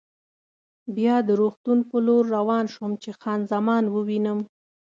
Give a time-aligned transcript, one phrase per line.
[0.95, 4.39] بیا د روغتون په لور روان شوم چې خان زمان ووینم.